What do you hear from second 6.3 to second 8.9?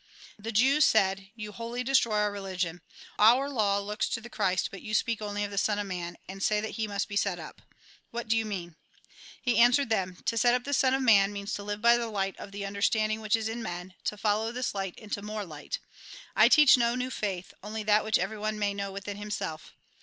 say that he must be set up. What do you mean?"